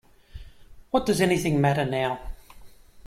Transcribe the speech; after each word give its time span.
What 0.89 1.05
does 1.05 1.21
anything 1.21 1.61
matter 1.61 1.85
now? 1.85 2.19